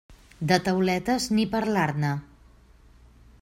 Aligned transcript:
De 0.51 0.57
tauletes 0.67 1.27
ni 1.39 1.45
parlar-ne. 1.53 2.11